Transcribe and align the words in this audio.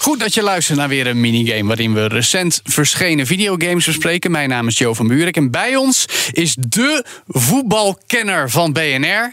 Goed 0.00 0.20
dat 0.20 0.34
je 0.34 0.42
luistert 0.42 0.78
naar 0.78 0.88
weer 0.88 1.06
een 1.06 1.20
minigame 1.20 1.64
waarin 1.64 1.94
we 1.94 2.06
recent 2.06 2.60
verschenen 2.64 3.26
videogames 3.26 3.86
bespreken. 3.86 4.30
Mijn 4.30 4.48
naam 4.48 4.66
is 4.66 4.78
Jo 4.78 4.94
van 4.94 5.08
Buurik 5.08 5.36
en 5.36 5.50
bij 5.50 5.76
ons 5.76 6.04
is 6.32 6.54
de 6.58 7.04
voetbalkenner 7.28 8.50
van 8.50 8.72
BNR 8.72 9.32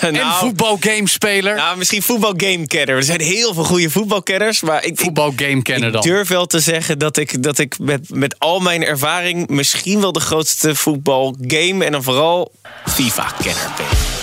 en 0.00 0.12
Nou, 0.12 0.38
voetbalgamespeler. 0.38 1.54
Nou, 1.56 1.78
misschien 1.78 2.02
voetbalgamekenner. 2.02 2.96
Er 2.96 3.02
zijn 3.02 3.20
heel 3.20 3.54
veel 3.54 3.64
goede 3.64 3.90
voetbalkenners. 3.90 4.60
Maar 4.60 4.84
ik, 4.84 4.90
ik, 4.90 4.98
Voetbalgamekenner 4.98 5.86
ik 5.86 5.92
dan. 5.92 6.02
durf 6.02 6.28
wel 6.28 6.46
te 6.46 6.60
zeggen 6.60 6.98
dat 6.98 7.16
ik, 7.16 7.42
dat 7.42 7.58
ik 7.58 7.78
met, 7.78 8.10
met 8.14 8.38
al 8.38 8.60
mijn 8.60 8.84
ervaring... 8.84 9.48
misschien 9.48 10.00
wel 10.00 10.12
de 10.12 10.20
grootste 10.20 10.74
voetbalgame 10.74 11.84
en 11.84 11.92
dan 11.92 12.02
vooral 12.02 12.52
FIFA-kenner 12.84 13.70
ben. 13.76 14.15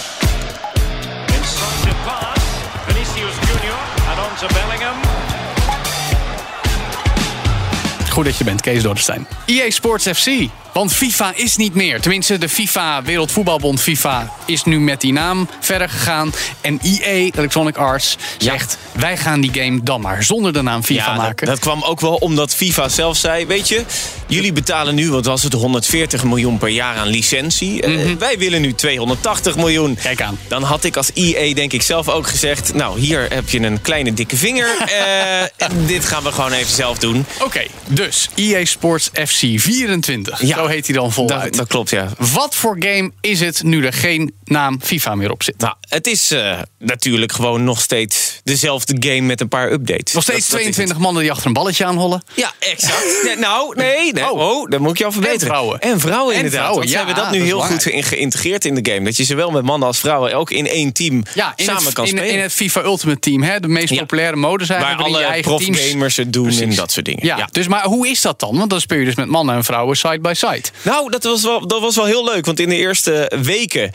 Goed 8.14 8.26
dat 8.26 8.38
je 8.38 8.44
bent, 8.44 8.62
Kees 8.62 8.82
Dorrestein. 8.82 9.28
EA 9.46 9.70
Sports 9.70 10.08
FC. 10.08 10.28
Want 10.74 10.94
FIFA 10.94 11.32
is 11.36 11.56
niet 11.56 11.74
meer. 11.74 12.02
Tenminste, 12.02 12.38
de 12.38 12.50
FIFA, 12.50 13.04
Wereldvoetbalbond 13.04 13.82
FIFA, 13.82 14.34
is 14.46 14.64
nu 14.64 14.80
met 14.80 15.02
die 15.02 15.14
naam 15.14 15.50
verder 15.60 15.90
gegaan. 15.90 16.34
En 16.62 16.80
EA, 16.84 17.30
Electronic 17.36 17.78
Arts, 17.78 18.18
zegt... 18.38 18.78
wij 18.92 19.18
gaan 19.18 19.42
die 19.42 19.52
game 19.54 19.84
dan 19.84 20.02
maar 20.02 20.24
zonder 20.24 20.54
de 20.54 20.62
naam 20.62 20.84
FIFA 20.84 21.06
Ja, 21.06 21.14
dat, 21.14 21.24
maken. 21.24 21.48
dat 21.48 21.60
kwam 21.60 21.84
ook 21.84 22.00
wel 22.00 22.16
omdat 22.16 22.56
FIFA 22.56 22.90
zelf 22.90 23.18
zei... 23.18 23.46
weet 23.46 23.68
je, 23.68 23.84
jullie 24.28 24.54
betalen 24.54 24.96
nu, 24.96 25.12
wat 25.12 25.26
was 25.26 25.44
het, 25.44 25.54
140 25.54 26.24
miljoen 26.24 26.58
per 26.58 26.70
jaar 26.70 26.96
aan 26.96 27.08
licentie. 27.08 27.82
Eh, 27.82 28.12
wij 28.20 28.38
willen 28.38 28.62
nu 28.62 28.74
280 28.74 29.56
miljoen. 29.56 29.92
Mhm. 29.92 30.02
Kijk 30.02 30.22
aan. 30.22 30.38
Dan 30.48 30.64
had 30.64 30.84
ik 30.84 30.98
als 30.98 31.12
EA 31.14 31.54
denk 31.54 31.74
ik 31.74 31.82
zelf 31.82 32.10
ook 32.10 32.28
gezegd... 32.28 32.74
nou, 32.74 33.00
hier 33.00 33.26
heb 33.30 33.50
je 33.50 33.60
een 33.60 33.82
kleine 33.82 34.14
dikke 34.14 34.38
vinger. 34.38 34.68
Eh, 34.94 35.42
en 35.42 35.86
dit 35.86 36.06
gaan 36.06 36.24
we 36.24 36.32
gewoon 36.32 36.52
even 36.52 36.74
zelf 36.74 36.98
doen. 36.98 37.26
Oké, 37.42 37.62
dus 37.88 38.03
EA 38.36 38.66
Sports 38.66 39.10
FC 39.14 39.60
24. 39.60 40.42
Ja. 40.42 40.58
Zo 40.58 40.68
heet 40.68 40.86
hij 40.86 40.96
dan 40.96 41.12
voluit. 41.12 41.44
Dat, 41.44 41.56
dat 41.56 41.68
klopt, 41.68 41.90
ja. 41.90 42.10
Wat 42.18 42.56
voor 42.56 42.76
game 42.80 43.12
is 43.22 43.40
het 43.40 43.64
nu 43.64 43.86
er 43.86 43.94
geen 43.94 44.34
naam 44.44 44.82
FIFA 44.82 45.16
meer 45.16 45.32
op 45.32 45.44
zit? 45.44 45.58
Nou, 45.58 45.76
het 45.82 46.08
is 46.08 46.32
eh, 46.32 46.60
natuurlijk 46.78 47.32
gewoon 47.32 47.64
nog 47.64 47.82
steeds 47.82 48.23
dezelfde 48.44 48.96
game 49.00 49.22
met 49.22 49.42
een 49.42 49.48
paar 49.48 49.72
updates. 49.72 50.14
Nog 50.14 50.24
steeds 50.24 50.40
Dat- 50.40 50.50
dat 50.50 50.60
is 50.60 50.66
het. 50.66 50.74
22 50.74 50.98
mannen 50.98 51.22
die 51.22 51.32
achter 51.32 51.48
een 51.48 51.54
balletje 51.54 51.86
aanhollen. 51.86 52.24
Ja, 52.34 52.52
exact. 52.60 53.02
Nee, 53.26 53.36
nou, 53.38 53.76
nee, 53.76 54.14
nee. 54.14 54.32
Oh. 54.32 54.40
Oh, 54.40 54.70
dat 54.70 54.80
moet 54.80 54.90
ik 54.92 54.98
je 54.98 55.06
al 55.06 55.12
verbeteren. 55.12 55.42
En 55.42 55.48
vrouwen. 55.50 55.80
En 55.82 56.00
vrouwen 56.00 56.36
En 56.36 56.44
inderdaad. 56.44 56.60
vrouwen, 56.60 56.78
Want 56.80 56.90
ze 56.92 56.98
ja, 56.98 57.06
hebben 57.06 57.24
dat 57.24 57.32
nu 57.34 57.38
dat 57.40 57.48
heel 57.48 57.60
goed 57.62 58.06
geïntegreerd 58.08 58.66
in 58.66 58.76
de 58.76 58.92
game. 58.92 59.06
Dat 59.06 59.18
je 59.18 59.24
zowel 59.24 59.52
met 59.52 59.64
mannen 59.64 59.88
als 59.88 60.00
vrouwen 60.00 60.34
ook 60.34 60.52
in 60.52 60.68
één 60.68 60.94
team 60.94 61.24
Ja, 61.34 61.54
in, 61.56 61.66
samen 61.66 61.84
het, 61.84 61.94
kan 61.94 62.04
in, 62.06 62.10
spelen. 62.10 62.30
in 62.30 62.40
het 62.40 62.54
FIFA 62.54 62.82
Ultimate 62.84 63.20
Team. 63.20 63.42
Hè? 63.44 63.60
De 63.60 63.68
meest 63.68 63.90
Ja. 63.94 64.00
populaire 64.00 64.36
mode 64.36 64.66
zijn. 64.66 64.82
Waar 64.82 64.96
alle 64.96 65.40
profgamers 65.42 66.16
het 66.18 66.34
doen 66.34 66.50
en 66.60 66.76
dat 66.76 66.92
soort 66.92 67.06
dingen. 67.06 67.26
Ja, 67.26 67.38
Ja. 67.38 67.48
Dus, 67.52 67.68
maar 67.68 67.84
hoe 67.86 68.08
is 68.08 68.22
dat 68.22 68.40
dan? 68.40 68.58
Want 68.58 68.70
dan 68.70 68.82
speel 68.82 68.98
je 68.98 69.06
dus 69.06 69.16
met 69.16 69.28
mannen 69.28 69.56
en 69.56 69.64
vrouwen 69.64 69.98
side 69.98 70.20
by 70.20 70.34
side. 70.36 70.62
Nou, 70.82 71.12
dat 71.12 71.24
was, 71.24 71.42
wel, 71.44 71.68
dat 71.68 71.82
was 71.82 71.96
wel 71.96 72.06
heel 72.06 72.24
leuk. 72.26 72.46
Want 72.46 72.60
in 72.60 72.70
de 72.70 72.76
eerste 72.76 73.32
weken... 73.42 73.92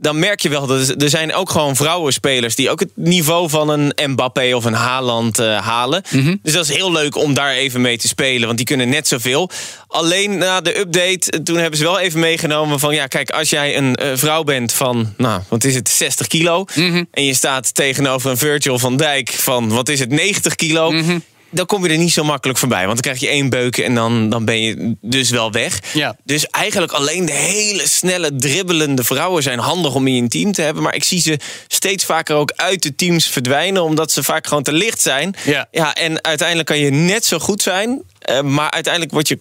Dan 0.00 0.18
merk 0.18 0.40
je 0.40 0.48
wel 0.48 0.66
dat 0.66 1.02
er 1.02 1.10
zijn 1.10 1.34
ook 1.34 1.50
gewoon 1.50 1.76
vrouwenspelers 1.76 2.54
die 2.54 2.70
ook 2.70 2.80
het 2.80 2.90
niveau 2.94 3.48
van 3.48 3.68
een 3.68 3.92
Mbappé 4.10 4.54
of 4.54 4.64
een 4.64 4.74
Haaland 4.74 5.38
eh, 5.38 5.58
halen. 5.58 6.02
Mhm. 6.10 6.36
Dus 6.42 6.52
dat 6.52 6.68
is 6.68 6.76
heel 6.76 6.92
leuk 6.92 7.16
om 7.16 7.34
daar 7.34 7.52
even 7.52 7.80
mee 7.80 7.98
te 7.98 8.08
spelen, 8.08 8.46
want 8.46 8.56
die 8.56 8.66
kunnen 8.66 8.88
net 8.88 9.08
zoveel. 9.08 9.50
Alleen 9.86 10.38
na 10.38 10.60
de 10.60 10.78
update, 10.78 11.30
eh, 11.30 11.40
toen 11.40 11.56
hebben 11.56 11.78
ze 11.78 11.84
wel 11.84 11.98
even 11.98 12.20
meegenomen 12.20 12.78
van 12.78 12.94
ja, 12.94 13.06
kijk, 13.06 13.30
als 13.30 13.50
jij 13.50 13.76
een 13.76 13.94
eh, 13.94 14.10
vrouw 14.14 14.42
bent 14.42 14.72
van, 14.72 15.14
nou, 15.16 15.42
wat 15.48 15.64
is 15.64 15.74
het, 15.74 15.88
60 15.88 16.26
kilo. 16.26 16.64
Mhm. 16.74 17.04
En 17.10 17.24
je 17.24 17.34
staat 17.34 17.74
tegenover 17.74 18.30
een 18.30 18.38
Virgil 18.38 18.78
van 18.78 18.96
Dijk 18.96 19.30
van, 19.30 19.68
wat 19.68 19.88
is 19.88 20.00
het, 20.00 20.10
90 20.10 20.54
kilo. 20.54 20.90
Mhm. 20.90 21.18
Dan 21.50 21.66
kom 21.66 21.84
je 21.84 21.90
er 21.92 21.98
niet 21.98 22.12
zo 22.12 22.24
makkelijk 22.24 22.58
voorbij. 22.58 22.86
Want 22.86 23.02
dan 23.02 23.12
krijg 23.12 23.20
je 23.20 23.28
één 23.28 23.48
beuk 23.48 23.76
en 23.78 23.94
dan, 23.94 24.28
dan 24.30 24.44
ben 24.44 24.62
je 24.62 24.96
dus 25.00 25.30
wel 25.30 25.52
weg. 25.52 25.80
Ja. 25.92 26.16
Dus 26.24 26.46
eigenlijk 26.46 26.92
alleen 26.92 27.24
de 27.26 27.32
hele 27.32 27.88
snelle, 27.88 28.36
dribbelende 28.36 29.04
vrouwen 29.04 29.42
zijn 29.42 29.58
handig 29.58 29.94
om 29.94 30.06
in 30.06 30.14
je 30.22 30.28
team 30.28 30.52
te 30.52 30.62
hebben. 30.62 30.82
Maar 30.82 30.94
ik 30.94 31.04
zie 31.04 31.20
ze 31.20 31.38
steeds 31.68 32.04
vaker 32.04 32.36
ook 32.36 32.52
uit 32.56 32.82
de 32.82 32.94
teams 32.94 33.26
verdwijnen. 33.26 33.82
Omdat 33.82 34.12
ze 34.12 34.22
vaak 34.22 34.46
gewoon 34.46 34.62
te 34.62 34.72
licht 34.72 35.00
zijn. 35.00 35.34
Ja. 35.44 35.68
ja 35.70 35.94
en 35.94 36.24
uiteindelijk 36.24 36.68
kan 36.68 36.78
je 36.78 36.90
net 36.90 37.24
zo 37.24 37.38
goed 37.38 37.62
zijn. 37.62 38.02
eh, 38.18 38.40
maar 38.40 38.70
uiteindelijk 38.70 39.12
word 39.12 39.28
je 39.28 39.38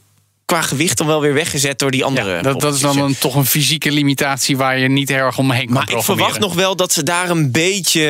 qua 0.49 0.61
gewicht 0.61 0.97
dan 0.97 1.07
wel 1.07 1.21
weer 1.21 1.33
weggezet 1.33 1.79
door 1.79 1.91
die 1.91 2.03
andere. 2.03 2.35
Ja, 2.35 2.41
dat, 2.41 2.61
dat 2.61 2.75
is 2.75 2.81
dan 2.81 2.97
een, 2.97 3.17
toch 3.17 3.35
een 3.35 3.45
fysieke 3.45 3.91
limitatie 3.91 4.57
waar 4.57 4.79
je 4.79 4.87
niet 4.89 5.09
erg 5.09 5.37
omheen 5.37 5.65
kan 5.65 5.73
Maar 5.73 5.89
ik 5.91 6.01
verwacht 6.01 6.39
nog 6.39 6.53
wel 6.53 6.75
dat 6.75 6.93
ze 6.93 7.03
daar 7.03 7.29
een 7.29 7.51
beetje 7.51 8.05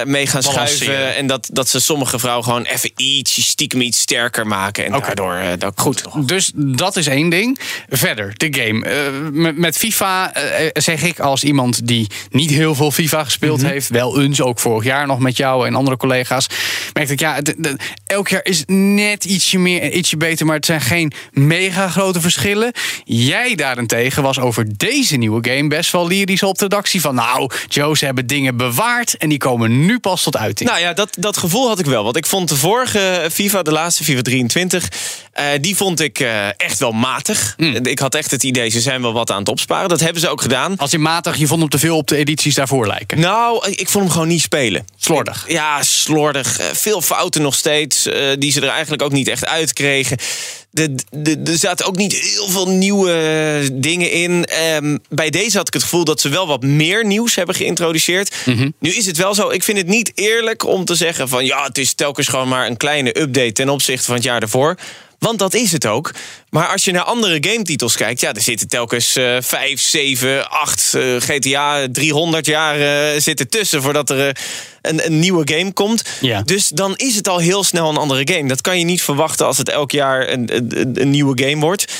eh, 0.00 0.10
mee 0.10 0.26
gaan 0.26 0.42
schuiven. 0.42 1.14
En 1.16 1.26
dat, 1.26 1.48
dat 1.52 1.68
ze 1.68 1.80
sommige 1.80 2.18
vrouwen 2.18 2.44
gewoon 2.44 2.62
even 2.64 2.90
iets 2.96 3.48
stiekem 3.48 3.80
iets 3.80 4.00
sterker 4.00 4.46
maken. 4.46 4.84
En 4.84 4.92
daardoor 4.92 5.34
uh, 5.34 5.46
dat 5.58 5.72
Goed, 5.76 6.04
dus 6.16 6.52
dat 6.54 6.96
is 6.96 7.06
één 7.06 7.28
ding. 7.28 7.58
Verder, 7.88 8.32
de 8.36 8.48
game. 8.60 8.84
Eh, 8.86 8.96
met, 9.32 9.56
met 9.58 9.76
FIFA 9.76 10.34
eh, 10.34 10.66
zeg 10.72 11.02
ik 11.02 11.20
als 11.20 11.44
iemand 11.44 11.86
die 11.86 12.06
niet 12.30 12.50
heel 12.50 12.74
veel 12.74 12.90
FIFA 12.90 13.24
gespeeld 13.24 13.60
Mhm. 13.60 13.70
heeft, 13.70 13.88
wel 13.88 14.20
eens, 14.20 14.40
ook 14.40 14.58
vorig 14.58 14.84
jaar 14.84 15.06
nog 15.06 15.18
met 15.18 15.36
jou 15.36 15.66
en 15.66 15.74
andere 15.74 15.96
collega's, 15.96 16.46
merk 16.92 17.08
ik 17.08 17.20
ja, 17.20 17.34
het- 17.34 17.54
het- 17.62 17.82
elk 18.06 18.28
jaar 18.28 18.44
is 18.44 18.62
net 18.66 19.24
ietsje 19.24 19.58
meer, 19.58 19.92
ietsje 19.92 20.16
beter, 20.16 20.46
maar 20.46 20.56
het 20.56 20.66
zijn 20.66 20.80
geen 20.80 21.12
mega 21.32 21.66
grote 21.72 22.20
verschillen. 22.20 22.72
Jij 23.04 23.54
daarentegen 23.54 24.22
was 24.22 24.38
over 24.38 24.76
deze 24.76 25.16
nieuwe 25.16 25.50
game 25.50 25.68
best 25.68 25.92
wel 25.92 26.06
lyrisch 26.06 26.42
op 26.42 26.58
de 26.58 26.62
redactie 26.62 27.00
van, 27.00 27.14
nou, 27.14 27.50
Joe, 27.68 27.96
ze 27.96 28.04
hebben 28.04 28.26
dingen 28.26 28.56
bewaard 28.56 29.16
en 29.16 29.28
die 29.28 29.38
komen 29.38 29.86
nu 29.86 29.98
pas 29.98 30.22
tot 30.22 30.36
uiting. 30.36 30.68
Nou 30.68 30.80
ja, 30.80 30.92
dat, 30.92 31.16
dat 31.18 31.36
gevoel 31.36 31.68
had 31.68 31.78
ik 31.78 31.86
wel. 31.86 32.04
Want 32.04 32.16
ik 32.16 32.26
vond 32.26 32.48
de 32.48 32.56
vorige 32.56 33.28
FIFA, 33.32 33.62
de 33.62 33.72
laatste 33.72 34.04
FIFA 34.04 34.22
23, 34.22 34.88
eh, 35.32 35.46
die 35.60 35.76
vond 35.76 36.00
ik 36.00 36.20
eh, 36.20 36.46
echt 36.60 36.78
wel 36.78 36.92
matig. 36.92 37.54
Hmm. 37.56 37.76
Ik 37.86 37.98
had 37.98 38.14
echt 38.14 38.30
het 38.30 38.42
idee, 38.42 38.68
ze 38.68 38.80
zijn 38.80 39.02
wel 39.02 39.12
wat 39.12 39.30
aan 39.30 39.38
het 39.38 39.48
opsparen. 39.48 39.88
Dat 39.88 40.00
hebben 40.00 40.22
ze 40.22 40.28
ook 40.28 40.42
gedaan. 40.42 40.76
Als 40.76 40.90
je 40.90 40.98
matig, 40.98 41.36
je 41.36 41.46
vond 41.46 41.60
hem 41.60 41.68
te 41.68 41.78
veel 41.78 41.96
op 41.96 42.06
de 42.06 42.16
edities 42.16 42.54
daarvoor 42.54 42.86
lijken. 42.86 43.20
Nou, 43.20 43.68
ik 43.70 43.88
vond 43.88 44.04
hem 44.04 44.12
gewoon 44.12 44.28
niet 44.28 44.40
spelen. 44.40 44.84
Slordig. 44.96 45.44
Ja, 45.48 45.82
slordig. 45.82 46.58
Eh, 46.58 46.66
Veel 46.72 47.02
fouten 47.02 47.42
nog 47.42 47.54
steeds, 47.54 48.08
die 48.38 48.52
ze 48.52 48.60
er 48.60 48.68
eigenlijk 48.68 49.02
ook 49.02 49.12
niet 49.12 49.28
echt 49.28 49.46
uitkregen. 49.46 50.18
De, 50.70 50.94
de, 51.10 51.40
er 51.44 51.58
zaten 51.58 51.86
ook 51.86 51.96
niet 51.96 52.12
heel 52.12 52.48
veel 52.48 52.68
nieuwe 52.68 53.68
dingen 53.72 54.10
in. 54.10 54.44
Ehm, 54.44 54.96
bij 55.08 55.30
deze 55.30 55.56
had 55.56 55.66
ik 55.66 55.72
het 55.72 55.82
gevoel 55.82 56.04
dat 56.04 56.20
ze 56.20 56.28
wel 56.28 56.46
wat 56.46 56.62
meer 56.62 57.06
nieuws 57.06 57.34
hebben 57.34 57.54
geïntroduceerd. 57.54 58.34
Nu 58.78 58.90
is 58.90 59.06
het 59.06 59.16
wel 59.16 59.34
zo, 59.34 59.48
ik 59.50 59.62
vind 59.62 59.78
het 59.78 59.86
niet 59.86 60.12
eerlijk 60.14 60.66
om 60.66 60.84
te 60.84 60.94
zeggen 60.94 61.28
van... 61.28 61.44
ja, 61.44 61.64
het 61.64 61.78
is 61.78 61.94
telkens 61.94 62.28
gewoon 62.28 62.48
maar 62.48 62.66
een 62.66 62.76
kleine 62.76 63.20
update 63.20 63.52
ten 63.52 63.68
opzichte 63.68 64.04
van 64.04 64.14
het 64.14 64.24
jaar 64.24 64.42
ervoor. 64.42 64.76
Want 65.18 65.38
dat 65.38 65.54
is 65.54 65.72
het 65.72 65.86
ook. 65.86 66.14
Maar 66.50 66.66
als 66.68 66.84
je 66.84 66.92
naar 66.92 67.02
andere 67.02 67.38
gametitels 67.40 67.96
kijkt, 67.96 68.20
ja, 68.20 68.32
er 68.32 68.40
zitten 68.40 68.68
telkens 68.68 69.16
eh 69.16 69.36
5, 69.40 69.80
7, 69.80 70.50
8 70.50 70.94
eh, 70.94 71.02
GTA 71.16 71.86
300 71.92 72.46
jaar 72.46 72.80
eh, 72.80 73.20
zitten 73.20 73.48
tussen 73.48 73.82
voordat 73.82 74.10
er 74.10 74.28
eh, 74.28 74.34
een, 74.82 75.06
een 75.06 75.18
nieuwe 75.18 75.54
game 75.54 75.72
komt. 75.72 76.02
Ja. 76.20 76.42
Dus 76.42 76.68
dan 76.68 76.96
is 76.96 77.14
het 77.14 77.28
al 77.28 77.38
heel 77.38 77.64
snel 77.64 77.88
een 77.88 77.96
andere 77.96 78.34
game. 78.34 78.48
Dat 78.48 78.60
kan 78.60 78.78
je 78.78 78.84
niet 78.84 79.02
verwachten 79.02 79.46
als 79.46 79.58
het 79.58 79.68
elk 79.68 79.90
jaar 79.90 80.28
een, 80.28 80.56
een, 80.56 81.00
een 81.00 81.10
nieuwe 81.10 81.42
game 81.44 81.60
wordt. 81.60 81.92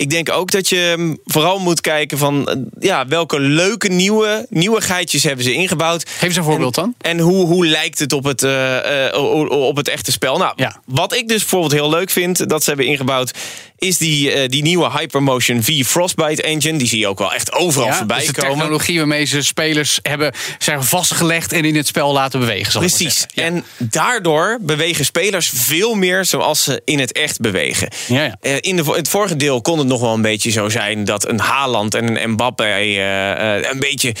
Ik 0.00 0.10
denk 0.10 0.30
ook 0.30 0.50
dat 0.50 0.68
je 0.68 0.94
mm, 0.96 1.18
vooral 1.24 1.58
moet 1.58 1.80
kijken 1.80 2.18
van 2.18 2.48
eh, 2.48 2.56
ja, 2.78 3.06
welke 3.06 3.40
leuke 3.40 3.88
nieuwe 3.88 4.46
nieuwigheidjes 4.50 5.22
hebben 5.22 5.44
ze 5.44 5.52
ingebouwd. 5.52 6.08
Geef 6.08 6.22
eens 6.22 6.36
een 6.36 6.44
voorbeeld 6.44 6.74
dan. 6.74 6.94
En 7.00 7.18
hoe, 7.18 7.46
hoe 7.46 7.66
lijkt 7.66 7.98
het 7.98 8.12
op 8.12 8.24
het, 8.24 8.42
eh, 8.42 9.06
eh, 9.06 9.50
op 9.50 9.76
het 9.76 9.88
echte 9.88 10.12
spel? 10.12 10.38
Nou, 10.38 10.52
Ja. 10.56 10.80
wat 10.84 11.14
ik 11.14 11.28
dus 11.28 11.38
bijvoorbeeld 11.38 11.72
heel 11.72 11.90
leuk 11.90 12.10
vind 12.10 12.48
dat 12.48 12.62
ze 12.62 12.68
hebben 12.68 12.86
ingebouwd, 12.86 13.38
is 13.80 13.98
die, 13.98 14.32
eh, 14.32 14.48
die 14.48 14.62
nieuwe 14.62 14.90
Hypermotion 14.90 15.62
V 15.62 15.84
Frostbite 15.84 16.42
engine. 16.42 16.78
Die 16.78 16.88
zie 16.88 16.98
je 16.98 17.08
ook 17.08 17.18
wel 17.18 17.32
echt 17.32 17.52
overal 17.52 17.86
Ja, 17.86 17.96
voorbij 17.96 18.18
dus 18.18 18.26
de 18.26 18.32
komen. 18.32 18.50
technologie 18.56 18.98
waarmee 18.98 19.24
ze 19.24 19.42
spelers 19.42 19.98
hebben 20.02 20.34
zijn 20.58 20.84
vastgelegd 20.84 21.52
en 21.52 21.64
in 21.64 21.76
het 21.76 21.86
spel 21.86 22.12
laten 22.12 22.40
bewegen. 22.40 22.80
Precies. 22.80 23.26
Ja. 23.34 23.42
En 23.42 23.64
daardoor 23.78 24.58
bewegen 24.60 25.04
spelers 25.04 25.50
veel 25.54 25.94
meer 25.94 26.24
zoals 26.24 26.62
ze 26.62 26.82
in 26.84 26.98
het 26.98 27.12
echt 27.12 27.40
bewegen. 27.40 27.88
Ja, 28.06 28.22
ja. 28.22 28.36
Eh, 28.40 28.56
in 28.60 28.76
de, 28.76 28.82
het 28.84 29.08
vorige 29.08 29.36
deel 29.36 29.60
kon 29.60 29.78
het 29.78 29.86
nog 29.86 30.00
wel 30.00 30.14
een 30.14 30.22
beetje 30.22 30.50
zo 30.50 30.68
zijn 30.68 31.04
dat 31.04 31.28
een 31.28 31.40
Haaland 31.40 31.94
en 31.94 32.22
een 32.22 32.30
Mbappé 32.30 32.64
eh, 32.64 33.70
een 33.70 33.80
beetje 33.80 34.14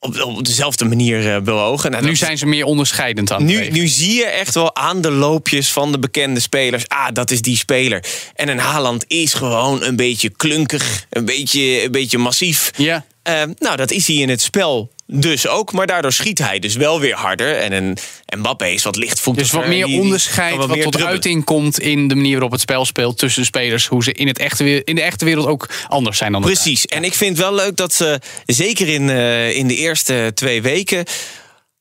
op, 0.00 0.20
op 0.22 0.44
dezelfde 0.44 0.84
manier 0.84 1.34
eh, 1.34 1.40
bewogen. 1.40 1.90
Nou, 1.90 2.02
Nu 2.02 2.08
dat- 2.08 2.18
zijn 2.18 2.38
ze 2.38 2.46
meer 2.46 2.64
onderscheidend 2.64 3.32
aan 3.32 3.46
het 3.46 3.46
nu, 3.50 3.68
nu 3.70 3.86
zie 3.88 4.14
je 4.14 4.24
echt 4.24 4.54
wel 4.54 4.76
aan 4.76 5.00
de 5.00 5.10
loopjes 5.10 5.72
van 5.72 5.92
de 5.92 5.98
bekende 5.98 6.40
spelers. 6.40 6.88
Ah, 6.88 7.08
dat 7.12 7.30
is 7.30 7.42
die 7.42 7.56
speler. 7.56 8.04
En 8.34 8.48
een 8.48 8.58
Haaland 8.58 9.04
is 9.06 9.34
gewoon 9.34 9.82
een 9.82 9.96
beetje 9.96 10.30
klunkig. 10.30 11.06
Een 11.10 11.24
beetje, 11.24 11.84
een 11.84 11.90
beetje 11.92 12.18
massief. 12.18 12.70
Ja. 12.76 13.04
Eh, 13.22 13.42
nou, 13.58 13.76
dat 13.76 13.90
is 13.90 14.06
hij 14.06 14.16
in 14.16 14.28
het 14.28 14.40
spel 14.40 14.90
dus 15.12 15.48
ook. 15.48 15.72
Maar 15.72 15.86
daardoor 15.86 16.12
schiet 16.12 16.38
hij 16.38 16.58
dus 16.58 16.76
wel 16.76 17.00
weer 17.00 17.14
harder. 17.14 17.56
En 17.56 17.72
een 17.72 17.96
Mbappé 18.38 18.66
is 18.66 18.82
wat 18.82 18.96
lichtvoetiger. 18.96 19.50
Dus 19.50 19.60
wat 19.60 19.68
meer 19.68 19.86
Die- 19.86 20.00
onderscheid 20.00 20.56
wat, 20.56 20.68
meer 20.68 20.84
tot 20.84 21.02
uiting 21.04 21.44
komt 21.44 21.80
in 21.80 22.08
de 22.08 22.14
manier 22.14 22.32
waarop 22.32 22.50
het 22.50 22.60
spel 22.60 22.84
speelt 22.84 23.18
tussen 23.18 23.40
de 23.40 23.46
spelers. 23.46 23.86
Hoe 23.86 24.02
ze 24.04 24.12
in, 24.12 24.26
het 24.26 24.38
echte, 24.38 24.84
in 24.84 24.94
de 24.94 25.02
echte 25.02 25.24
wereld 25.24 25.46
ook 25.46 25.68
anders 25.88 26.18
zijn 26.18 26.32
dan. 26.32 26.40
Precies. 26.40 26.86
En 26.86 27.04
ik 27.04 27.14
vind 27.14 27.38
wel 27.38 27.54
leuk 27.54 27.76
dat 27.76 27.92
ze, 27.94 28.20
zeker 28.46 28.88
in, 28.88 29.10
eh, 29.10 29.56
in 29.56 29.66
de 29.66 29.76
eerste 29.76 30.30
twee 30.34 30.62
weken. 30.62 31.04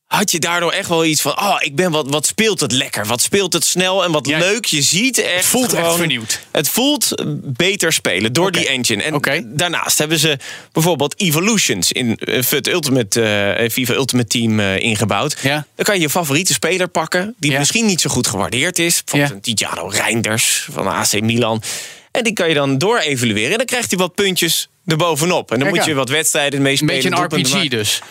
Had 0.07 0.31
je 0.31 0.39
daardoor 0.39 0.71
echt 0.71 0.89
wel 0.89 1.05
iets 1.05 1.21
van. 1.21 1.39
Oh, 1.39 1.55
ik 1.59 1.75
ben 1.75 1.91
wat, 1.91 2.09
wat 2.09 2.25
speelt 2.25 2.59
het 2.59 2.71
lekker? 2.71 3.05
Wat 3.05 3.21
speelt 3.21 3.53
het 3.53 3.63
snel 3.65 4.03
en 4.03 4.11
wat 4.11 4.27
Ja. 4.27 4.37
leuk? 4.39 4.65
Je 4.65 4.81
ziet 4.81 5.17
echt. 5.17 5.35
Het 5.35 5.45
voelt 5.45 5.73
echt 5.73 5.95
vernieuwd. 5.95 6.41
Het 6.51 6.69
voelt 6.69 7.11
beter 7.43 7.93
spelen 7.93 8.33
door 8.33 8.51
die 8.51 8.67
engine. 8.67 9.03
En 9.03 9.51
daarnaast 9.55 9.97
hebben 9.97 10.19
ze 10.19 10.37
bijvoorbeeld 10.71 11.19
Evolutions 11.19 11.91
in 11.91 12.15
eh, 12.17 12.41
FUT 12.43 12.67
Ultimate, 12.67 13.21
eh, 13.21 13.69
FIFA 13.69 13.93
Ultimate 13.93 14.27
Team 14.27 14.59
ingebouwd. 14.59 15.37
Ja. 15.41 15.65
Dan 15.75 15.85
kan 15.85 15.95
je 15.95 16.01
je 16.01 16.09
favoriete 16.09 16.53
speler 16.53 16.87
pakken, 16.87 17.35
die 17.39 17.51
Ja. 17.51 17.59
misschien 17.59 17.85
niet 17.85 18.01
zo 18.01 18.09
goed 18.09 18.27
gewaardeerd 18.27 18.79
is. 18.79 19.03
Bijvoorbeeld 19.03 19.47
een 19.47 19.55
Tijano 19.55 19.87
Reinders 19.87 20.67
van 20.71 20.87
AC 20.87 21.21
Milan. 21.21 21.61
En 22.11 22.23
die 22.23 22.33
kan 22.33 22.47
je 22.47 22.53
dan 22.53 22.77
door 22.77 22.97
evalueren. 22.97 23.51
En 23.51 23.57
dan 23.57 23.65
krijgt 23.65 23.89
hij 23.89 23.99
wat 23.99 24.15
puntjes 24.15 24.69
erbovenop. 24.85 25.51
En 25.51 25.59
dan 25.59 25.67
Kijk 25.67 25.79
moet 25.79 25.89
je 25.89 25.93
wat 25.97 26.09
wedstrijden 26.09 26.61
mee 26.61 26.71
Een 26.71 26.77
spelen. 26.77 26.95
beetje 26.95 27.37
een 27.49 27.63
RPG 27.63 27.67
dus. 27.69 28.01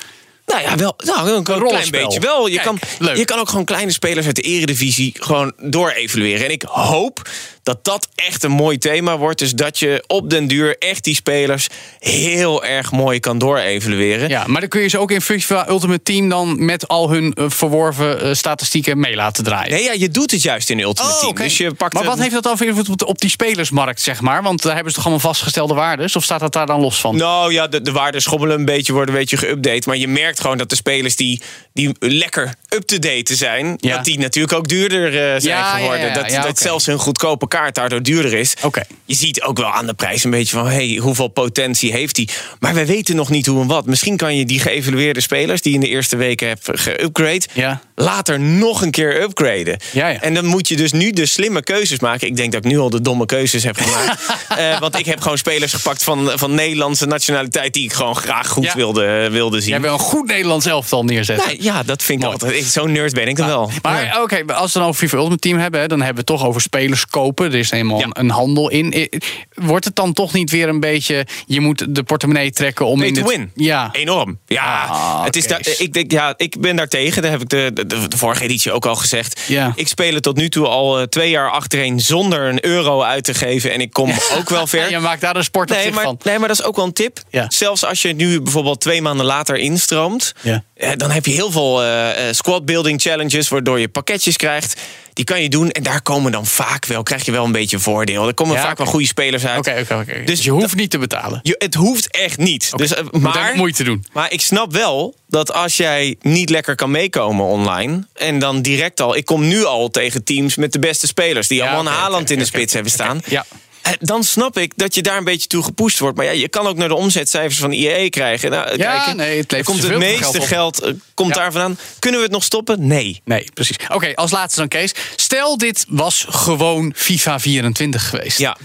Nou 0.47 0.63
ja, 0.63 0.77
wel 0.77 0.95
nou, 1.05 1.31
een, 1.31 1.43
klein 1.43 1.91
beetje 1.91 2.21
wel. 2.21 2.47
Je, 2.47 2.55
Kijk, 2.55 2.67
kan, 2.67 2.79
leuk. 2.99 3.17
je 3.17 3.25
kan 3.25 3.39
ook 3.39 3.49
gewoon 3.49 3.65
kleine 3.65 3.93
spelers 3.93 4.27
uit 4.27 4.37
de 4.37 4.43
eredivisie 4.43 5.13
gewoon 5.19 5.53
door 5.61 5.91
evalueren. 5.91 6.45
En 6.45 6.51
ik 6.53 6.63
hoop 6.63 7.29
dat 7.63 7.85
dat 7.85 8.09
echt 8.15 8.43
een 8.43 8.51
mooi 8.51 8.79
thema 8.79 9.19
wordt. 9.19 9.39
Dus 9.39 9.53
dat 9.53 9.79
je 9.79 10.05
op 10.07 10.31
den 10.31 10.47
duur 10.47 10.79
echt 10.79 11.05
die 11.05 11.15
spelers 11.15 11.67
heel 11.99 12.65
erg 12.65 12.93
mooi 12.93 13.21
kan 13.21 13.39
door 13.39 13.59
evalueren. 13.59 14.29
Ja, 14.29 14.45
maar 14.47 14.61
dan 14.61 14.69
kun 14.71 14.81
je 14.81 14.89
ze 14.89 14.99
ook 14.99 15.11
in 15.11 15.21
FIFA 15.21 15.69
Ultimate 15.69 16.03
Team 16.03 16.29
dan 16.29 16.65
met 16.65 16.89
al 16.89 17.11
hun 17.11 17.33
eh, 17.33 17.45
verworven 17.49 18.21
eh, 18.21 18.35
statistieken 18.35 19.01
mee 19.01 19.15
laten 19.15 19.45
draaien. 19.45 19.71
Nee, 19.71 19.83
ja, 19.85 19.93
je 19.93 20.09
doet 20.09 20.31
het 20.31 20.43
juist 20.43 20.71
in 20.71 20.81
Ultimate 20.81 21.15
Oh, 21.15 21.21
Team. 21.21 21.35
Dus 21.35 21.57
je 21.57 21.75
pakt 21.75 21.95
maar 21.95 22.05
wat 22.05 22.17
een- 22.17 22.21
heeft 22.21 22.35
dat 22.35 22.43
dan 22.43 22.57
voor 22.57 22.67
invloed 22.67 23.05
op 23.05 23.21
die 23.21 23.31
spelersmarkt, 23.31 24.01
zeg 24.01 24.21
maar? 24.21 24.43
Want 24.43 24.63
daar 24.63 24.75
hebben 24.75 24.93
ze 24.93 24.97
toch 24.99 25.07
allemaal 25.07 25.27
vastgestelde 25.29 25.75
waardes? 25.75 26.17
Of 26.17 26.25
staat 26.25 26.41
dat 26.41 26.53
daar 26.53 26.67
dan 26.67 26.81
los 26.81 27.01
van? 27.01 27.17
Nou 27.17 27.53
ja, 27.53 27.67
de, 27.67 27.83
de 27.83 27.93
waarden 27.93 28.23
schommelen 28.23 28.59
een 28.59 28.65
beetje, 28.65 28.93
worden 28.93 29.15
een 29.15 29.21
beetje 29.21 29.37
geüpdate. 29.47 29.87
Maar 29.87 29.97
je 29.97 30.09
merkt 30.09 30.36
gewoon 30.41 30.59
dat 30.59 30.69
de 30.71 30.77
spelers 30.77 31.17
die, 31.17 31.41
die 31.73 31.95
lekker 31.99 32.55
up-to-date 32.69 33.35
zijn... 33.37 33.75
Ja. 33.81 33.97
dat 33.97 34.05
die 34.05 34.19
natuurlijk 34.19 34.55
ook 34.55 34.69
duurder 34.69 35.07
eh, 35.07 35.41
zijn 35.41 35.43
Ja, 35.43 35.77
geworden. 35.77 36.31
ja, 36.31 36.43
dat 36.43 36.59
zelfs 36.59 36.87
hun 36.87 36.99
goedkope 36.99 37.49
kaart 37.49 37.75
daardoor 37.75 38.03
duurder 38.03 38.35
is. 38.35 38.55
Oké. 38.63 38.83
Je 39.05 39.15
ziet 39.15 39.43
ook 39.43 39.59
wel 39.59 39.71
aan 39.73 39.87
de 39.87 39.95
prijs 39.95 40.25
een 40.25 40.31
beetje 40.31 40.57
van... 40.57 40.67
hey, 40.67 40.99
hoeveel 41.03 41.29
potentie 41.29 41.93
heeft 41.93 42.17
hij? 42.17 42.29
Maar 42.59 42.75
wij 42.75 42.87
weten 42.87 43.17
nog 43.17 43.31
niet 43.31 43.47
hoe 43.47 43.61
en 43.61 43.67
wat. 43.67 43.87
Misschien 43.87 44.17
kan 44.17 44.37
je 44.37 44.45
die 44.45 44.61
geëvalueerde 44.61 45.21
spelers... 45.21 45.63
die 45.63 45.73
je 45.73 45.79
in 45.79 45.85
de 45.85 45.91
eerste 45.91 46.17
weken 46.17 46.49
hebt 46.49 46.69
geupgrade... 46.73 47.43
Ja. 47.53 47.81
later 47.95 48.41
nog 48.41 48.83
een 48.83 48.91
keer 48.91 49.23
upgraden. 49.23 49.79
En 50.21 50.35
dan 50.35 50.45
moet 50.45 50.69
je 50.69 50.77
dus 50.77 50.93
nu 50.93 51.11
de 51.11 51.27
slimme 51.27 51.63
keuzes 51.63 51.99
maken. 52.01 52.27
Ik 52.27 52.37
denk 52.37 52.53
dat 52.53 52.65
ik 52.65 52.71
nu 52.71 52.79
al 52.79 52.91
de 52.91 53.01
domme 53.01 53.27
keuzes 53.27 53.65
heb 53.65 53.77
gemaakt. 53.77 54.21
Eh, 54.57 54.81
want 54.81 54.99
ik 54.99 55.07
heb 55.07 55.21
gewoon 55.21 55.39
spelers 55.39 55.73
gepakt 55.73 56.03
van, 56.03 56.33
van 56.35 56.55
Nederlandse 56.55 57.07
nationaliteit... 57.07 57.73
die 57.73 57.85
ik 57.85 57.93
gewoon 57.93 58.17
graag 58.17 58.49
goed 58.49 58.73
wilde, 58.73 59.31
wilde 59.31 59.61
zien. 59.61 59.71
Jij 59.71 59.81
wil 59.81 59.93
een 59.93 59.99
goed 59.99 60.26
Nederlands 60.27 60.67
elftal 60.67 61.05
neerzetten. 61.05 61.47
Nou, 61.47 61.63
ja, 61.63 61.83
dat 61.83 62.03
vind 62.03 62.19
ik 62.23 62.29
Mooi. 62.29 62.39
altijd. 62.43 62.65
Zo'n 62.65 62.93
nerd 62.93 63.13
ben 63.15 63.29
ik 63.29 63.37
dan 63.37 63.47
wel. 63.47 63.71
Maar 63.83 64.05
Ja. 64.05 64.23
oké, 64.23 64.45
als 64.55 64.73
we 64.73 64.79
dan 64.79 64.89
over 64.89 65.01
FIFA 65.01 65.17
Ultimate 65.17 65.41
Team 65.41 65.59
hebben, 65.59 65.89
dan 65.89 65.99
hebben 66.03 66.25
we 66.25 66.33
het 66.33 66.41
toch 66.41 66.49
over 66.49 66.61
spelers 66.61 67.07
kopen. 67.07 67.47
Er 67.47 67.59
is 67.59 67.71
helemaal 67.71 67.99
Ja. 67.99 68.07
een, 68.11 68.31
handel 68.31 68.71
in. 68.71 69.11
Wordt 69.55 69.85
het 69.85 69.97
dan 69.97 70.13
toch 70.13 70.33
niet 70.33 70.51
weer 70.51 70.69
een 70.69 70.81
beetje, 70.81 71.27
je 71.47 71.61
moet 71.61 71.95
de 71.95 72.03
portemonnee 72.03 72.51
trekken 72.53 72.87
om 72.87 72.99
Pay 72.99 73.07
in 73.09 73.15
to 73.15 73.21
het... 73.21 73.31
win. 73.31 73.51
Ja. 73.55 73.89
Enorm. 73.93 74.39
Ja, 74.47 74.85
Ah, 74.89 75.25
het 75.25 75.37
is 75.37 75.47
daar, 75.47 75.61
ik, 75.79 75.93
denk, 75.93 76.13
ja, 76.13 76.35
ik 76.37 76.61
ben 76.61 76.77
daar 76.77 76.89
tegen. 76.89 77.23
Dat 77.23 77.31
heb 77.31 77.41
ik 77.41 77.49
de, 77.49 77.71
de, 77.75 77.87
de 78.09 78.17
vorige 78.17 78.45
editie 78.45 78.73
ook 78.73 78.87
al 78.87 78.95
gezegd. 78.97 79.41
Ja. 79.47 79.73
Ik 79.75 79.89
speel 79.89 80.15
het 80.15 80.23
tot 80.23 80.37
nu 80.37 80.49
toe 80.49 80.67
al 80.67 80.99
eh, 80.99 81.05
twee 81.07 81.31
jaar 81.31 81.51
achtereen 81.51 82.01
zonder 82.01 82.41
een 82.49 82.65
euro 82.65 83.03
uit 83.03 83.25
te 83.25 83.35
geven. 83.35 83.73
En 83.73 83.81
ik 83.81 83.93
kom 83.93 84.13
ook 84.39 84.49
wel 84.51 84.67
ver. 84.67 84.81
En 84.85 84.91
je 84.97 84.99
maakt 84.99 85.21
daar 85.21 85.37
een 85.37 85.45
sport 85.45 85.71
op 85.71 85.77
Nee 85.77 85.93
maar, 85.93 86.05
van. 86.05 86.19
nee, 86.23 86.39
maar 86.39 86.49
dat 86.49 86.59
is 86.59 86.65
ook 86.65 86.77
wel 86.77 86.85
een 86.85 86.93
tip. 86.93 87.19
Ja. 87.31 87.45
Zelfs 87.49 87.85
als 87.85 88.03
je 88.03 88.13
nu 88.13 88.41
bijvoorbeeld 88.41 88.81
twee 88.81 89.03
maanden 89.03 89.27
later 89.27 89.57
instroomt... 89.57 90.16
Ja. 90.43 90.65
eh, 90.75 90.91
dan 90.97 91.11
heb 91.11 91.27
je 91.27 91.33
heel 91.33 91.51
veel 91.51 91.85
eh, 91.85 92.09
squad 92.31 92.65
building 92.65 93.01
challenges... 93.01 93.49
waardoor 93.49 93.81
je 93.81 93.89
pakketjes 93.89 94.37
krijgt. 94.37 94.81
Die 95.13 95.25
kan 95.25 95.43
je 95.43 95.49
doen 95.49 95.71
en 95.71 95.83
daar 95.83 96.03
komen 96.03 96.33
dan 96.33 96.47
vaak 96.47 96.87
wel... 96.87 97.03
krijg 97.03 97.25
je 97.25 97.33
wel 97.33 97.45
een 97.45 97.53
beetje 97.53 97.79
voordeel. 97.79 98.27
Er 98.27 98.35
komen 98.35 98.55
Ja, 98.55 98.63
vaak 98.63 98.79
wel 98.79 98.87
goede 98.87 99.07
spelers 99.07 99.47
uit. 99.47 99.65
Dus 99.65 99.89
Dus 100.25 100.45
je 100.45 100.51
hoeft 100.51 100.75
niet 100.75 100.91
te 100.91 100.99
betalen. 100.99 101.41
Je, 101.43 101.55
het 101.59 101.75
hoeft 101.75 102.11
echt 102.11 102.39
niet. 102.39 102.77
Dus, 102.77 102.95
moet 103.11 103.23
maar, 103.23 103.57
moeite 103.57 103.85
doen. 103.85 104.05
maar 104.13 104.33
ik 104.33 104.41
snap 104.41 104.73
wel 104.73 105.15
dat 105.29 105.53
als 105.53 105.77
jij 105.77 106.17
niet 106.21 106.51
lekker 106.51 106.75
kan 106.75 106.91
meekomen 106.91 107.47
online... 107.47 108.07
en 108.15 108.39
dan 108.39 108.63
direct 108.63 109.01
al... 109.01 109.17
Ik 109.17 109.25
kom 109.25 109.49
nu 109.49 109.65
al 109.65 109.89
tegen 109.89 110.25
teams 110.25 110.57
met 110.57 110.73
de 110.73 110.79
beste 110.79 111.07
spelers... 111.07 111.49
die 111.49 111.59
Ja, 111.59 111.65
allemaal 111.65 111.93
een 111.93 111.99
Haaland 111.99 112.31
in 112.31 112.39
de 112.39 112.45
spits 112.45 112.73
hebben 112.73 112.93
staan. 112.93 113.21
Ja. 113.27 113.47
Eh, 113.87 113.93
Dan 113.99 114.25
snap 114.25 114.59
ik 114.59 114.73
dat 114.77 114.95
je 114.95 115.03
daar 115.03 115.17
een 115.17 115.25
beetje 115.25 115.47
toe 115.49 115.63
gepusht 115.63 115.99
wordt. 115.99 116.17
Maar 116.17 116.27
ja, 116.27 116.31
je 116.33 116.49
kan 116.49 116.67
ook 116.67 116.77
naar 116.77 116.89
de 116.89 116.95
omzetcijfers 116.95 117.59
van 117.59 117.73
IE 117.73 118.11
krijgen. 118.11 118.51
Nou, 118.51 118.77
Ja, 118.77 118.97
kijken. 118.97 119.17
nee, 119.17 119.39
het 119.47 119.63
komt 119.65 119.83
het 119.83 119.99
meeste 119.99 120.41
geld 120.41 120.81
eh, 120.81 120.93
komt 121.15 121.35
Ja. 121.35 121.41
daar 121.41 121.53
vandaan. 121.53 121.79
Kunnen 121.99 122.19
we 122.21 122.27
het 122.27 122.35
nog 122.35 122.45
stoppen? 122.45 122.87
Nee. 122.87 123.21
Nee, 123.25 123.49
precies. 123.55 123.77
Oké, 123.93 124.15
als 124.15 124.31
laatste 124.31 124.61
dan 124.61 124.69
Kees. 124.69 124.95
Stel 125.17 125.59
dit 125.59 125.85
was 125.89 126.27
gewoon 126.29 126.93
FIFA 126.97 127.41
24 127.41 128.09
geweest. 128.09 128.39
Ja. 128.39 128.57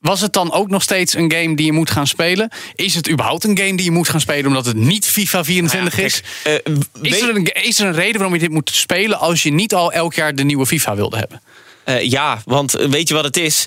Was 0.00 0.20
het 0.20 0.32
dan 0.32 0.52
ook 0.52 0.68
nog 0.68 0.82
steeds 0.82 1.14
een 1.14 1.32
game 1.32 1.56
die 1.56 1.66
je 1.66 1.72
moet 1.72 1.90
gaan 1.90 2.06
spelen? 2.06 2.50
Is 2.74 2.94
het 2.94 3.10
überhaupt 3.10 3.44
een 3.44 3.58
game 3.58 3.74
die 3.76 3.84
je 3.84 3.90
moet 3.90 4.08
gaan 4.08 4.20
spelen 4.20 4.46
omdat 4.46 4.66
het 4.66 4.76
niet 4.76 5.06
FIFA 5.06 5.44
24 5.44 5.90
Nou 5.96 6.00
ja, 6.02 6.06
is? 6.14 6.22
kijk, 6.42 6.66
eh, 6.66 7.02
Is 7.12 7.20
er, 7.20 7.36
een, 7.36 7.44
is 7.44 7.78
er 7.78 7.86
een 7.86 7.94
reden 7.94 8.14
waarom 8.14 8.34
je 8.34 8.40
dit 8.40 8.50
moet 8.50 8.70
spelen 8.74 9.18
als 9.18 9.42
je 9.42 9.52
niet 9.52 9.74
al 9.74 9.92
elk 9.92 10.14
jaar 10.14 10.34
de 10.34 10.44
nieuwe 10.44 10.66
FIFA 10.66 10.94
wilde 10.96 11.16
hebben? 11.16 11.42
Ja, 12.08 12.42
want 12.44 12.72
weet 12.72 13.08
je 13.08 13.14
wat 13.14 13.24
het 13.24 13.36
is? 13.36 13.66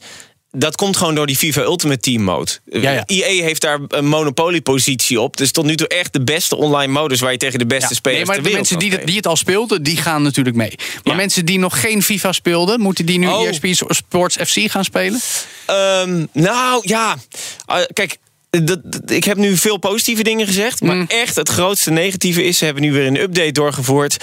Dat 0.58 0.76
komt 0.76 0.98
gewoon 0.98 1.16
door 1.16 1.26
die 1.28 1.36
FIFA 1.36 1.62
Ultimate 1.62 2.00
Team 2.00 2.22
mode. 2.24 2.52
Ja, 2.66 2.92
ja. 2.92 3.04
EA 3.06 3.44
heeft 3.44 3.62
daar 3.62 3.80
een 3.88 4.06
monopoliepositie 4.08 5.22
op. 5.22 5.38
Dus 5.38 5.52
tot 5.52 5.66
nu 5.66 5.76
toe 5.76 5.88
echt 5.88 6.14
de 6.14 6.24
beste 6.24 6.56
online 6.56 6.92
modus 6.92 7.20
waar 7.20 7.32
je 7.32 7.38
tegen 7.38 7.60
de 7.60 7.66
beste 7.66 7.96
spelers 7.96 8.18
nee, 8.18 8.28
maar 8.28 8.36
ter 8.36 8.46
de 8.52 8.56
mensen 8.56 8.80
die, 8.80 9.04
die 9.06 9.16
het 9.16 9.28
al 9.28 9.36
speelden, 9.36 9.84
die 9.84 9.98
gaan 9.98 10.22
natuurlijk 10.24 10.56
mee. 10.56 10.74
Maar 10.78 11.00
Ja. 11.04 11.14
mensen 11.14 11.46
die 11.46 11.60
nog 11.60 11.80
geen 11.80 12.04
FIFA 12.04 12.32
speelden, 12.32 12.80
moeten 12.80 13.06
die 13.06 13.20
nu 13.20 13.28
Oh. 13.28 13.48
ESP 13.48 13.66
Sports 13.88 14.36
FC 14.36 14.72
gaan 14.72 14.84
spelen? 14.84 15.20
Ehm, 15.66 16.26
nou 16.32 16.82
ja, 16.88 17.18
Eh, 17.66 17.78
kijk. 17.94 18.18
Dat, 18.50 18.80
dat- 18.84 19.12
ik 19.12 19.24
heb 19.24 19.38
nu 19.38 19.58
veel 19.58 19.78
positieve 19.78 20.24
dingen 20.24 20.48
gezegd. 20.48 20.82
Maar 20.82 20.96
Mm. 20.96 21.06
echt 21.08 21.36
het 21.36 21.50
grootste 21.50 21.92
negatieve 21.92 22.44
is... 22.44 22.58
ze 22.58 22.66
hebben 22.66 22.84
nu 22.84 22.92
weer 22.92 23.06
een 23.08 23.22
update 23.22 23.52
doorgevoerd. 23.52 24.18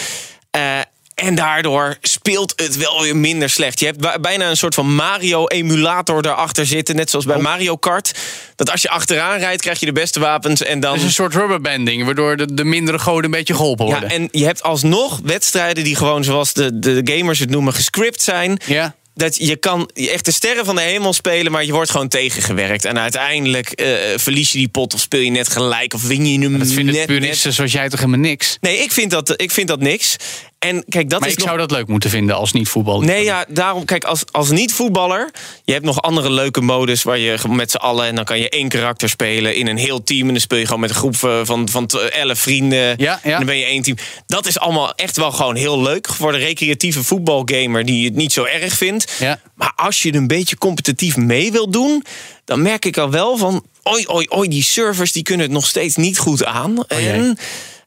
Eh, 0.51 0.79
en 1.21 1.35
daardoor 1.35 1.97
speelt 2.01 2.53
het 2.57 2.77
wel 2.77 3.03
weer 3.03 3.17
minder 3.17 3.51
slecht. 3.51 3.81
Je 3.81 3.87
hebt 3.87 4.21
bijna 4.21 4.49
een 4.51 4.57
soort 4.57 4.75
van 4.75 4.95
Mario-emulator 4.95 6.23
daarachter 6.23 6.67
zitten. 6.67 6.97
Net 6.97 7.11
zoals 7.11 7.25
bij 7.25 7.37
Oh. 7.37 7.43
Mario 7.43 7.77
Kart. 7.77 8.19
Dat 8.57 8.71
als 8.71 8.83
je 8.83 8.89
achteraan 8.91 9.39
rijdt, 9.39 9.63
krijg 9.63 9.81
je 9.81 9.87
de 9.87 9.93
beste 9.93 10.21
wapens. 10.21 10.63
En 10.63 10.81
dan 10.81 10.91
Dat 10.91 10.99
is 11.01 11.05
een 11.07 11.13
soort 11.13 11.35
rubberbanding, 11.35 12.05
waardoor 12.05 12.37
de, 12.37 12.55
de 12.55 12.65
mindere 12.65 12.99
goden 12.99 13.25
een 13.25 13.31
beetje 13.31 13.55
geholpen 13.55 13.87
Ja, 13.87 13.91
worden. 13.93 14.11
en 14.11 14.29
je 14.31 14.45
hebt 14.45 14.63
alsnog 14.63 15.21
wedstrijden 15.25 15.85
die 15.85 15.97
gewoon, 15.97 16.25
zoals 16.25 16.53
de, 16.53 16.79
de 16.79 17.01
gamers 17.05 17.39
het 17.39 17.51
noemen, 17.51 17.75
gescript 17.75 18.23
zijn. 18.23 18.61
Ja. 18.67 18.95
Dat 19.15 19.37
je 19.37 19.57
kan 19.57 19.91
echt 19.95 20.25
de 20.25 20.33
sterren 20.33 20.65
van 20.65 20.75
de 20.75 20.81
hemel 20.81 21.13
spelen, 21.13 21.53
maar 21.53 21.65
je 21.65 21.73
wordt 21.73 21.91
gewoon 21.91 22.09
tegengewerkt. 22.09 22.85
En 22.85 22.99
uiteindelijk 22.99 23.71
eh, 23.71 23.89
verlies 24.17 24.53
je 24.53 24.59
die 24.59 24.69
pot 24.69 24.95
of 24.95 25.01
speel 25.01 25.21
je 25.21 25.31
net 25.31 25.49
gelijk 25.49 25.95
of 25.95 26.03
win 26.07 26.27
je 26.27 26.39
hem 26.41 26.59
Dat 26.59 26.73
vinden 26.73 26.95
net, 26.95 27.07
puristen 27.07 27.47
net. 27.49 27.57
zoals 27.57 27.73
jij 27.73 27.89
toch 27.89 27.99
helemaal 28.01 28.21
niks? 28.21 28.57
Nee, 28.61 28.79
ik 28.79 28.93
vind, 28.93 29.11
dat, 29.11 29.33
ik 29.43 29.51
vind 29.51 29.69
dat 29.69 29.81
niks. 29.81 30.17
En 30.61 30.85
kijk, 30.89 31.11
dat 31.11 31.21
Maar 31.21 31.29
is 31.29 31.35
ik 31.35 31.41
nog... 31.41 31.49
zou 31.49 31.61
dat 31.61 31.71
leuk 31.71 31.87
moeten 31.87 32.11
vinden 32.11 32.37
als 32.37 32.53
niet-voetbal. 32.53 33.01
Nee, 33.01 33.25
ja, 33.25 33.45
daarom, 33.49 33.85
kijk, 33.85 34.05
als, 34.05 34.25
als 34.31 34.51
niet-voetballer, 34.51 35.31
je 35.65 35.73
hebt 35.73 35.85
nog 35.85 36.03
andere 36.03 36.31
leuke 36.31 36.61
modus 36.61 37.03
waar 37.03 37.19
je 37.19 37.39
met 37.49 37.71
z'n 37.71 37.77
allen 37.77 38.07
en 38.07 38.15
dan 38.15 38.25
kan 38.25 38.39
je 38.39 38.49
één 38.49 38.69
karakter 38.69 39.09
spelen 39.09 39.55
in 39.55 39.67
een 39.67 39.77
heel 39.77 40.03
team. 40.03 40.27
En 40.27 40.33
dan 40.33 40.41
speel 40.41 40.59
je 40.59 40.65
gewoon 40.65 40.81
met 40.81 40.91
een 40.91 40.97
groep 40.97 41.17
eh, 41.23 41.41
van, 41.43 41.69
van 41.69 41.87
t- 41.87 41.95
elf 41.95 42.39
vrienden. 42.39 42.79
Ja, 42.79 42.95
ja. 42.97 43.21
En 43.23 43.31
dan 43.31 43.47
ben 43.47 43.57
je 43.57 43.65
één 43.65 43.83
team. 43.83 43.97
Dat 44.27 44.47
is 44.47 44.59
allemaal 44.59 44.95
echt 44.95 45.17
wel 45.17 45.33
gewoon 45.33 45.57
heel 45.57 45.83
leuk 45.83 46.09
voor 46.09 46.33
de 46.33 46.39
recreatieve 46.39 47.03
voetbalgamer 47.05 47.85
die 47.85 48.05
het 48.05 48.15
niet 48.15 48.33
zo 48.33 48.45
erg 48.45 48.73
vindt. 48.73 49.13
Ja. 49.19 49.41
Maar 49.55 49.73
als 49.77 50.03
je 50.03 50.11
er 50.11 50.17
een 50.17 50.27
beetje 50.27 50.57
competitief 50.57 51.17
mee 51.17 51.53
wil 51.53 51.71
doen, 51.71 52.05
dan 52.45 52.63
merk 52.63 52.85
ik 52.85 52.97
al 52.97 53.11
wel 53.11 53.37
van, 53.37 53.65
oi, 53.83 54.07
oi, 54.07 54.27
oi, 54.29 54.49
die 54.49 54.63
servers 54.65 55.13
die 55.13 55.23
kunnen 55.23 55.47
het 55.47 55.55
nog 55.55 55.67
steeds 55.67 55.97
niet 55.97 56.19
goed 56.19 56.45
aan. 56.45 56.85
jee. 56.89 57.09
en 57.09 57.39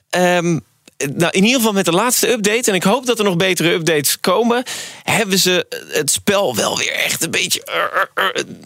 ehm, 0.09 0.59
nou, 1.15 1.31
in 1.31 1.43
ieder 1.43 1.57
geval 1.57 1.73
met 1.73 1.85
de 1.85 1.91
laatste 1.91 2.29
update, 2.29 2.69
en 2.69 2.75
ik 2.75 2.83
hoop 2.83 3.05
dat 3.05 3.19
er 3.19 3.25
nog 3.25 3.35
betere 3.35 3.71
updates 3.71 4.19
komen, 4.19 4.63
hebben 5.03 5.39
ze 5.39 5.65
het 5.91 6.11
spel 6.11 6.55
wel 6.55 6.77
weer 6.77 6.93
echt 6.93 7.23
een 7.23 7.31
beetje 7.31 7.63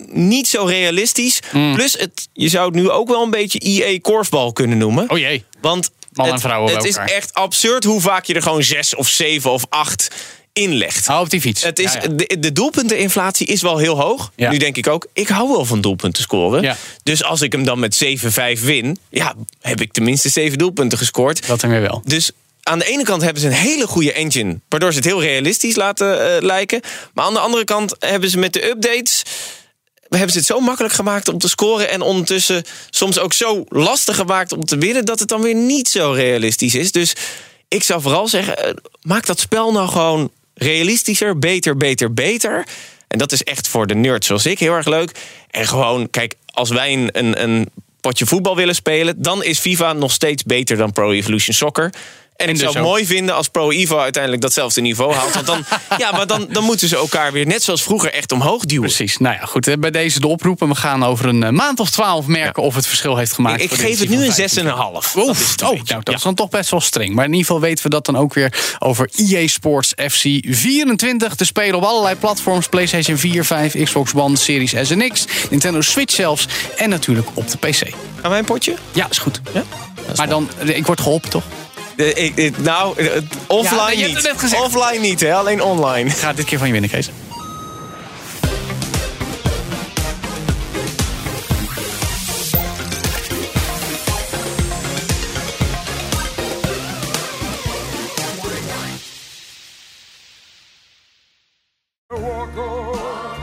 niet 0.10 0.48
zo 0.48 0.63
realistisch. 0.63 1.39
Mm. 1.51 1.75
Plus, 1.75 1.94
het, 1.94 2.27
je 2.34 2.50
zou 2.50 2.65
het 2.65 2.75
nu 2.75 2.89
ook 2.89 3.08
wel 3.08 3.24
een 3.24 3.29
beetje 3.29 3.60
EA 3.60 4.00
korfbal 4.00 4.53
kunnen 4.53 4.77
noemen. 4.77 5.10
Oh 5.10 5.17
jee. 5.17 5.44
Want 5.62 5.89
het, 6.13 6.27
en 6.27 6.39
vrouwen 6.39 6.72
Het 6.74 6.82
bij 6.82 6.89
is 6.89 6.96
echt 6.96 7.34
absurd 7.34 7.84
hoe 7.84 8.01
vaak 8.01 8.25
je 8.25 8.34
er 8.34 8.41
gewoon 8.41 8.63
zes 8.63 8.96
of 8.96 9.08
zeven 9.08 9.51
of 9.51 9.65
acht 9.70 10.10
inlegt. 10.58 11.10
Oh, 11.10 11.20
op 11.20 11.30
die 11.30 11.42
fiets. 11.42 11.64
Het 11.64 11.80
is, 11.80 11.94
Ja, 11.94 12.02
ja. 12.02 12.08
De, 12.08 12.40
de 12.40 12.52
doelpunteninflatie 12.52 13.48
is 13.48 13.62
wel 13.62 13.78
heel 13.78 14.02
hoog. 14.02 14.32
Ja. 14.36 14.52
Nu 14.52 14.58
denk 14.58 14.78
ik 14.78 14.88
ook, 14.88 15.08
ik 15.14 15.28
hou 15.28 15.50
wel 15.50 15.66
van 15.66 15.82
doelpunten 15.82 16.24
scoren. 16.24 16.78
Dus 17.04 17.24
als 17.24 17.42
ik 17.42 17.52
hem 17.52 17.64
dan 17.64 17.80
met 17.80 18.06
7-5 18.60 18.62
win, 18.62 18.98
ja, 19.10 19.34
heb 19.62 19.82
ik 19.82 19.92
tenminste 19.92 20.30
zeven 20.30 20.58
doelpunten 20.58 20.98
gescoord. 20.98 21.48
Dat 21.48 21.64
en 21.64 21.70
weer 21.70 21.82
wel. 21.82 22.02
Dus 22.06 22.32
aan 22.64 22.80
de 22.80 22.86
ene 22.86 23.04
kant 23.04 23.22
hebben 23.22 23.42
ze 23.42 23.48
een 23.48 23.54
hele 23.54 23.88
goede 23.88 24.14
engine, 24.14 24.60
waardoor 24.70 24.92
ze 24.92 24.98
het 24.98 25.08
heel 25.08 25.22
realistisch 25.22 25.76
laten 25.76 26.36
eh, 26.36 26.42
lijken. 26.42 26.82
Maar 27.14 27.26
aan 27.26 27.34
de 27.34 27.40
andere 27.40 27.64
kant 27.64 27.96
hebben 28.00 28.30
ze 28.30 28.38
met 28.38 28.54
de 28.54 28.70
updates. 28.70 29.24
Hebben 30.10 30.32
ze 30.32 30.38
het 30.38 30.48
zo 30.48 30.60
makkelijk 30.60 30.94
gemaakt 30.94 31.28
om 31.28 31.38
te 31.38 31.50
scoren. 31.50 31.90
En 31.90 32.02
ondertussen 32.02 32.64
soms 32.90 33.20
ook 33.20 33.34
zo 33.34 33.64
lastig 33.70 34.16
gemaakt 34.16 34.52
om 34.52 34.66
te 34.66 34.78
winnen. 34.78 35.06
dat 35.06 35.20
het 35.20 35.28
dan 35.28 35.42
weer 35.42 35.56
niet 35.56 35.88
zo 35.88 36.12
realistisch 36.12 36.76
is. 36.76 36.92
Dus 36.92 37.14
ik 37.68 37.84
zou 37.84 38.02
vooral 38.02 38.28
zeggen: 38.28 38.58
eh, 38.64 38.74
maak 39.02 39.26
dat 39.26 39.40
spel 39.40 39.72
nou 39.72 39.88
gewoon 39.90 40.32
realistischer. 40.58 41.40
Beter, 41.40 41.78
beter, 41.78 42.14
beter. 42.14 42.66
En 43.08 43.18
dat 43.18 43.32
is 43.32 43.44
echt 43.44 43.68
voor 43.68 43.88
de 43.88 43.96
nerds 43.96 44.28
zoals 44.28 44.46
ik 44.46 44.60
heel 44.60 44.74
erg 44.74 44.88
leuk. 44.88 45.12
En 45.52 45.68
gewoon, 45.68 46.10
kijk, 46.10 46.36
als 46.46 46.70
wij 46.70 46.94
een, 46.94 47.10
een, 47.12 47.44
een 47.44 47.70
potje 48.02 48.26
voetbal 48.26 48.56
willen 48.56 48.76
spelen. 48.76 49.22
dan 49.22 49.44
is 49.44 49.60
FIFA 49.60 49.94
nog 49.94 50.12
steeds 50.12 50.44
beter 50.44 50.78
dan 50.78 50.92
Pro 50.92 51.12
Evolution 51.12 51.56
Soccer. 51.56 51.94
En 52.38 52.48
ik 52.48 52.53
dus 52.53 52.63
zou 52.63 52.74
het 52.74 52.84
mooi 52.84 53.06
vinden 53.06 53.36
als 53.36 53.48
Pro 53.48 53.72
Evo 53.72 53.98
uiteindelijk 54.00 54.41
datzelfde 54.41 54.82
niveau 54.82 55.13
haalt. 55.13 55.34
Want 55.34 55.46
dan, 55.46 55.65
ja, 55.98 56.12
maar 56.12 56.27
dan, 56.27 56.48
dan 56.50 56.63
moeten 56.63 56.88
ze 56.88 56.96
elkaar 56.96 57.32
weer 57.32 57.46
net 57.46 57.63
zoals 57.63 57.84
vroeger 57.84 58.13
echt 58.13 58.32
omhoog 58.32 58.65
duwen. 58.65 58.84
Precies. 58.86 59.17
Nou 59.17 59.36
ja, 59.36 59.46
goed. 59.46 59.79
Bij 59.79 59.91
deze 59.91 60.20
de 60.20 60.27
oproepen. 60.27 60.67
We 60.67 60.75
gaan 60.75 61.03
over 61.06 61.25
een 61.25 61.44
eh, 61.44 61.50
maand 61.50 61.79
of 61.79 61.89
twaalf 61.89 62.25
merken 62.25 62.63
of 62.63 62.75
het 62.75 62.88
verschil 62.88 63.17
heeft 63.17 63.34
gemaakt. 63.34 63.62
Ik, 63.62 63.72
ik 63.72 63.79
geef 63.79 64.00
het 64.00 64.10
nu 64.10 64.15
een 64.25 64.32
van 64.34 64.34
6,5. 64.34 64.36
15. 64.36 64.63
Dat 64.65 65.27
Oef, 65.27 65.39
is 65.41 65.51
het 65.51 65.62
een 65.62 65.67
oh, 65.67 65.74
nou, 65.74 65.86
dat 65.86 66.08
Ja. 66.08 66.13
is 66.13 66.22
dan 66.22 66.36
toch 66.36 66.50
best 66.50 66.70
wel 66.70 66.82
streng. 66.82 67.13
Maar 67.13 67.25
in 67.25 67.32
ieder 67.32 67.46
geval 67.46 67.62
weten 67.62 67.84
we 67.84 67.89
dat 67.89 68.06
dan 68.06 68.17
ook 68.17 68.34
weer 68.34 68.75
over 68.79 69.10
EA 69.15 69.48
Sports 69.48 69.94
FC 70.10 70.22
24. 70.48 71.36
Te 71.36 71.46
spelen 71.46 71.75
op 71.75 71.84
allerlei 71.84 72.15
platforms. 72.15 72.67
PlayStation 72.67 73.17
4, 73.17 73.46
5, 73.46 73.84
Xbox 73.84 74.13
One, 74.13 74.38
Series 74.38 74.74
S 74.82 74.89
en 74.89 75.12
X. 75.12 75.25
Nintendo 75.50 75.82
Switch 75.82 76.13
zelfs. 76.13 76.48
En 76.75 76.89
natuurlijk 76.89 77.27
op 77.34 77.51
de 77.51 77.58
PC. 77.58 77.82
Gaan 78.22 78.29
wij 78.29 78.39
een 78.39 78.46
potje? 78.46 78.75
Ja, 78.91 79.08
is 79.10 79.17
goed. 79.17 79.41
Ja? 79.53 79.63
Maar 80.15 80.29
dan, 80.29 80.50
ik 80.63 80.86
word 80.86 81.01
geholpen 81.01 81.29
toch? 81.29 81.44
De- 81.98 82.13
ik, 82.13 82.36
ik- 82.36 82.58
nou, 82.58 82.98
eh, 82.98 83.22
offline 83.48 83.75
Ja, 83.80 83.86
nee, 83.86 83.96
je 83.98 84.01
hebt 84.04 84.13
niet. 84.13 84.24
het 84.24 84.32
net 84.32 84.39
gezegd. 84.42 84.62
Offline 84.63 85.00
niet, 85.00 85.20
hè? 85.20 85.34
alleen 85.34 85.62
online. 85.63 86.10
Ik 86.10 86.16
ga 86.16 86.34
dit 86.34 86.46
keer 86.46 86.58
van 86.58 86.68
je 86.68 86.74
winnen, 86.74 86.89
Kees. 86.92 87.10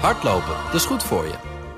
Hardlopen, 0.01 0.57
dat 0.65 0.75
is 0.75 0.85
goed 0.85 1.03
voor 1.03 1.25
je. 1.25 1.54